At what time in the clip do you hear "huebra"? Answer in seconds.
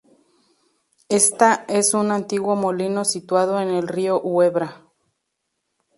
4.19-4.87